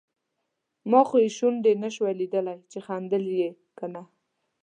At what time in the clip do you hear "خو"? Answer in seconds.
1.07-1.15